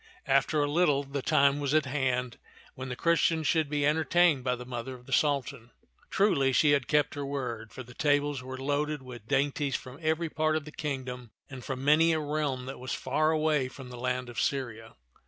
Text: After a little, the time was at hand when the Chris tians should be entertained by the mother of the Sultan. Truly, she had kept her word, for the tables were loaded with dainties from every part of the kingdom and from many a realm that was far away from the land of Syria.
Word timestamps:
After 0.25 0.63
a 0.63 0.67
little, 0.71 1.03
the 1.03 1.21
time 1.21 1.59
was 1.59 1.75
at 1.75 1.85
hand 1.85 2.39
when 2.73 2.89
the 2.89 2.95
Chris 2.95 3.21
tians 3.21 3.45
should 3.45 3.69
be 3.69 3.85
entertained 3.85 4.43
by 4.43 4.55
the 4.55 4.65
mother 4.65 4.95
of 4.95 5.05
the 5.05 5.13
Sultan. 5.13 5.69
Truly, 6.09 6.51
she 6.51 6.71
had 6.71 6.87
kept 6.87 7.13
her 7.13 7.23
word, 7.23 7.71
for 7.71 7.83
the 7.83 7.93
tables 7.93 8.41
were 8.41 8.57
loaded 8.57 9.03
with 9.03 9.27
dainties 9.27 9.75
from 9.75 9.99
every 10.01 10.27
part 10.27 10.55
of 10.55 10.65
the 10.65 10.71
kingdom 10.71 11.29
and 11.51 11.63
from 11.63 11.85
many 11.85 12.13
a 12.13 12.19
realm 12.19 12.65
that 12.65 12.79
was 12.79 12.93
far 12.95 13.29
away 13.29 13.67
from 13.67 13.89
the 13.89 13.95
land 13.99 14.27
of 14.27 14.41
Syria. 14.41 14.95